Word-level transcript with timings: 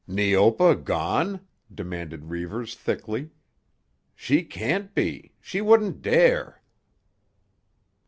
"Neopa 0.07 0.73
gone?" 0.73 1.41
demanded 1.71 2.25
Reivers 2.31 2.73
thickly. 2.73 3.29
"She 4.15 4.41
can't 4.41 4.95
be; 4.95 5.33
she 5.39 5.61
wouldn't 5.61 6.01
dare." 6.01 6.59